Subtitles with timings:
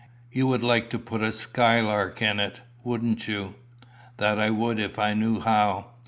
[0.31, 3.53] "You would like to put a skylark in it, wouldn't you?"
[4.17, 5.91] "That I would if I knew how.